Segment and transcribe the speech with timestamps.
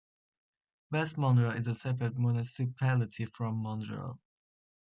[0.89, 4.19] West Monroe is a separate municipality from Monroe.